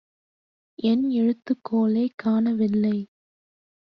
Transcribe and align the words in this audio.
என் 0.79 1.09
எழுதுகோலைக் 1.09 2.15
காணவில்லை. 2.15 2.97